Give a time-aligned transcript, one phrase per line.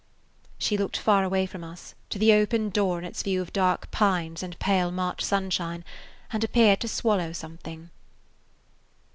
[0.57, 3.91] She looked far away from us, to the open door and its view of dark
[3.91, 5.85] pines and pale March sunshine,
[6.33, 7.91] and appeared to swallow something.